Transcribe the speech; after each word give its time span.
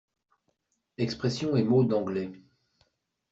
Expressions 0.97 1.55
et 1.57 1.63
mots 1.63 1.83
d’anglais. 1.83 2.31